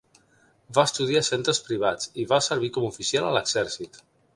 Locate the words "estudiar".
0.89-1.21